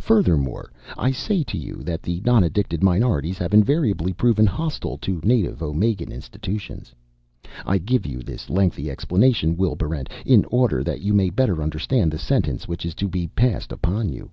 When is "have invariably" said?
3.36-4.14